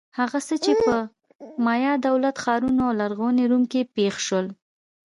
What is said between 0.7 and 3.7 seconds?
په مایا دولت-ښارونو او لرغوني روم